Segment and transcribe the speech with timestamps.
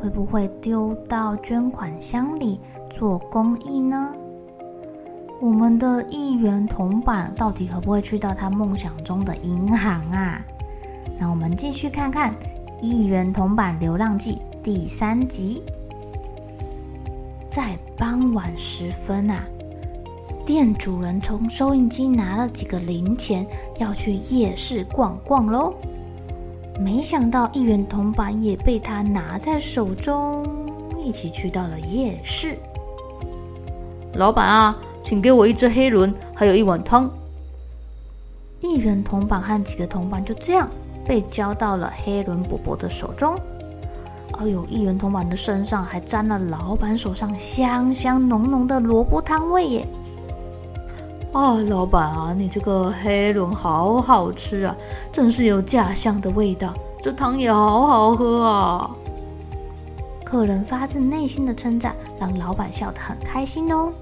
[0.00, 2.58] 会不会丢到捐款箱里
[2.90, 4.14] 做公益呢？
[5.40, 10.44] 我们的一元铜板到底可不可以去到他梦想中的银行啊？
[11.18, 12.32] 那我们继续看看
[12.80, 15.62] 《一元铜板流浪记》第三集。
[17.48, 19.44] 在傍晚时分啊，
[20.46, 23.46] 店主人从收银机拿了几个零钱，
[23.78, 25.74] 要去夜市逛逛喽。
[26.80, 30.46] 没想到一元铜板也被他拿在手中，
[30.98, 32.58] 一起去到了夜市。
[34.14, 37.08] 老板啊，请给我一只黑轮，还有一碗汤。
[38.60, 40.70] 一元铜板和几个铜板就这样
[41.06, 43.38] 被交到了黑轮伯伯的手中。
[44.38, 49.86] 哎呦，一元铜板的身上还沾了老板手上香香浓浓的萝卜汤味耶。
[51.32, 54.74] 啊，老板啊，你这个黑轮好好吃啊，
[55.12, 56.74] 真是有家乡的味道。
[57.00, 58.90] 这汤也好好喝啊。
[60.24, 63.92] 客人发自内心的称赞，让老板笑得很开心哦。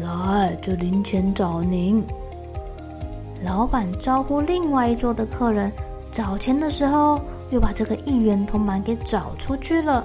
[0.00, 2.04] 来，这零钱找您。
[3.44, 5.72] 老板招呼另外一桌的客人，
[6.10, 7.20] 找钱的时候
[7.50, 10.04] 又把这个一元铜板给找出去了。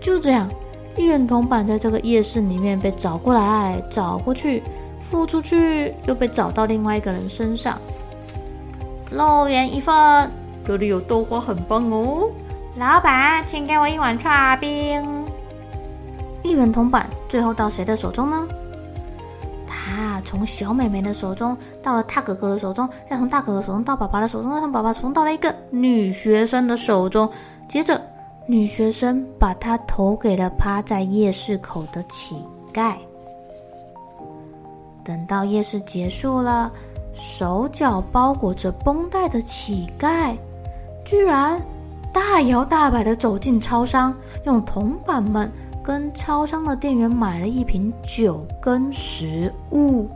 [0.00, 0.48] 就这样。
[0.96, 4.62] 一元铜板在这个夜市里面被找过来，找过去，
[5.00, 7.76] 付出去，又被找到另外一个人身上。
[9.10, 10.30] 肉圆一份，
[10.64, 12.30] 这里有豆花，很棒哦。
[12.76, 15.24] 老板，请给我一碗剉冰。
[16.42, 18.46] 一元铜板最后到谁的手中呢？
[19.66, 27.28] 他从小妹妹的手中到了大哥哥的手中，再从大哥哥手中到爸爸的手中，再从爸爸手中到了一个女学生的手中，
[27.68, 28.00] 接着。
[28.46, 32.36] 女学生把她投给了趴在夜市口的乞
[32.72, 32.94] 丐。
[35.02, 36.70] 等到夜市结束了，
[37.14, 40.36] 手脚包裹着绷带的乞丐，
[41.06, 41.60] 居然
[42.12, 45.50] 大摇大摆地走进超商，用铜板们
[45.82, 50.06] 跟超商的店员买了一瓶酒跟食物。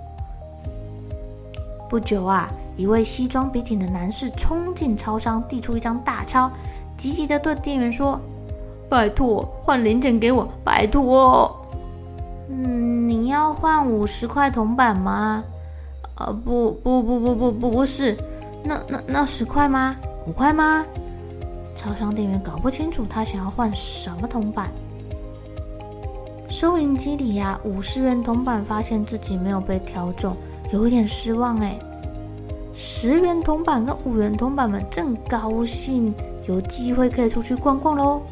[1.88, 6.50] 不久啊，一位西装笔挺的男士冲进超商，递出一张大钞。
[6.98, 8.20] 急急地对店员说
[8.91, 11.56] ：“拜托，换零钱给我，拜托。
[12.50, 15.42] ”“嗯，你要换五十块铜板吗
[16.16, 18.16] ？”“啊，不不不不不不不是，
[18.64, 19.94] 那那那十块吗？
[20.26, 20.84] 五块吗？”
[21.76, 24.69] 超商店员搞不清楚他想要换什么铜板。
[26.48, 30.37] 收银机里呀，五十元铜板发现自己没有被挑中，
[30.72, 31.78] 有一点失望哎。
[32.75, 36.12] 十元铜板跟五元铜板们正高兴。
[36.48, 38.22] 有机会可以出去逛逛喽！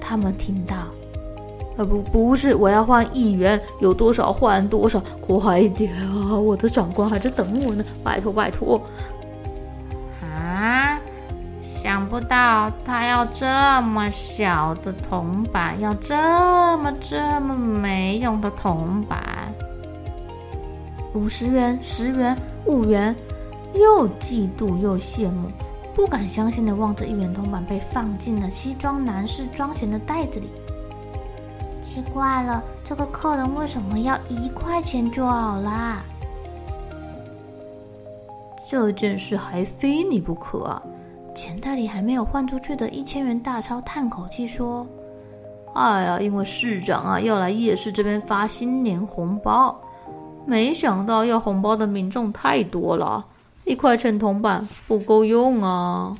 [0.00, 0.74] 他们听到，
[1.76, 6.34] 呃不不是，我要换一元，有多少换多少，快一点啊！
[6.34, 8.80] 我的长官还在等我呢，拜托拜托！
[10.22, 10.98] 啊，
[11.60, 13.46] 想不到他要这
[13.82, 16.16] 么小的铜板，要这
[16.78, 19.52] 么这么没用的铜板，
[21.12, 22.34] 五十元、十元、
[22.64, 23.14] 五元，
[23.74, 25.50] 又嫉妒又羡慕。
[25.98, 30.46] 不敢相信的望着一元铜板被放进了西装男士装钱的袋子里。
[31.82, 36.04] 奇怪了，这个客人为什么要一块钱就好啦？
[38.70, 40.80] 这件事还非你不可啊！
[41.34, 44.86] 钱袋里还没有换出去的一千元大钞叹口气说
[45.74, 49.76] ：“哎呀，因为市长啊要来夜市这边发新年红包，
[50.46, 53.26] 没想到要红包的民众太多了。”
[53.68, 56.16] 一块钱铜板不够用啊！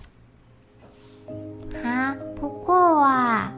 [1.82, 3.50] 啊，不够啊！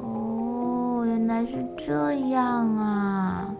[0.00, 3.50] 哦，原来是这样啊！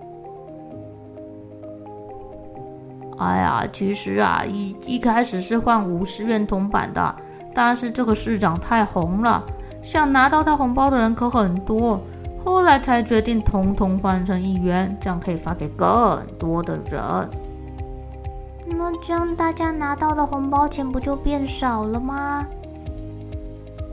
[3.19, 7.15] 哎呀，其实啊，一一开始是换五十元铜板的，
[7.55, 9.45] 但是这个市长太红了，
[9.83, 12.01] 想拿到他红包的人可很多，
[12.43, 17.03] 后来才决定统统换成一元，这样可以发给更多的人。
[18.67, 22.47] 那这样大家拿到的红包钱不就变少了吗？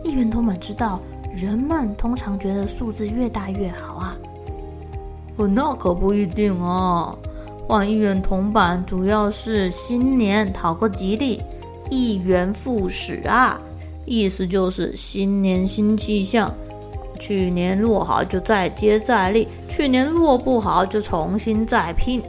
[0.03, 0.99] 一元铜板知道，
[1.33, 4.17] 人们通常觉得数字越大越好啊。
[5.35, 7.15] 哦，那可不一定啊。
[7.67, 11.41] 换一元铜板主要是新年讨个吉利，
[11.89, 13.59] 一元复始啊。
[14.05, 16.51] 意思就是新年新气象，
[17.19, 22.23] 去年落好就再接再厉，去年落不好就重新再拼。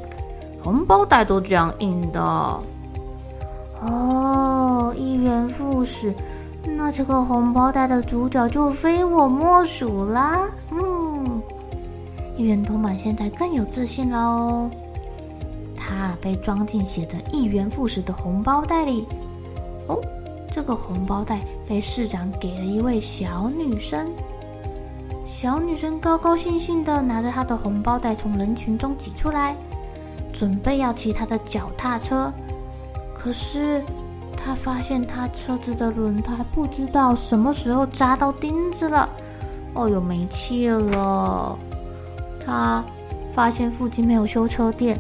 [0.63, 2.21] 红包袋都这样印的。
[3.81, 6.15] 哦，一元复始，
[6.65, 10.49] 那这个红包袋的主角就非我莫属啦。
[10.71, 11.43] 嗯，
[12.37, 14.71] 一元铜板现在更有自信了哦。
[15.77, 19.07] 它被装进写着“一元复始”的红包袋里。
[19.87, 19.99] 哦。
[20.53, 24.11] 这个红包袋被市长给了一位小女生，
[25.25, 29.55] 小女生高高兴兴地拿着她的红包袋从人群中挤出来，
[30.33, 32.33] 准备要骑他的脚踏车。
[33.15, 33.83] 可是
[34.37, 39.09] 他发现他车子的轮胎不知道什么时候扎到钉子了，
[39.75, 41.59] 哦哟，没气了。
[42.47, 42.83] 他
[43.31, 44.99] 发现附近没有修车店，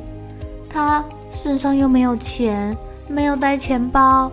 [0.69, 1.03] 他
[1.33, 2.77] 身上又没有钱，
[3.09, 4.31] 没有带钱包。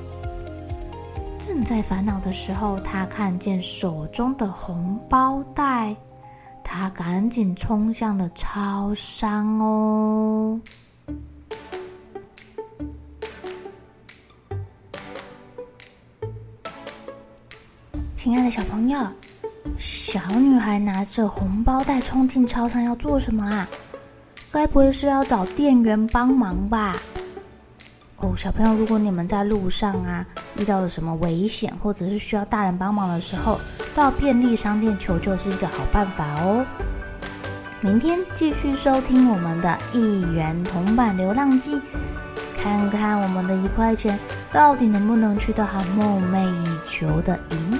[1.40, 5.96] 正在烦恼的时候，他看见手中的红包袋，
[6.62, 10.60] 他赶紧冲向了超商哦。
[18.28, 19.00] 亲爱的小朋友，
[19.78, 23.66] 小女孩拿着红包袋冲进超商要做什么啊？
[24.52, 26.98] 该不会是要找店员帮忙吧？
[28.18, 30.26] 哦，小朋友，如果你们在路上啊
[30.58, 33.62] 遇到了什么危险，或者是需要大人帮忙的时候，
[33.96, 36.66] 到便利商店求救是一个好办法哦。
[37.80, 41.80] 明天继续收听我们的一元铜板流浪记，
[42.62, 44.20] 看看我们的一块钱
[44.52, 47.80] 到底能不能去到他梦寐以求的银